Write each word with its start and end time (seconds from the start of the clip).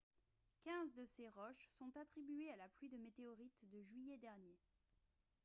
quinze 0.63 0.95
de 0.95 1.05
ces 1.05 1.29
roches 1.29 1.67
sont 1.77 1.91
attribuées 1.95 2.51
à 2.53 2.57
la 2.57 2.67
pluie 2.69 2.89
de 2.89 2.97
météorites 2.97 3.69
de 3.69 3.83
juillet 3.83 4.17
dernier 4.17 4.57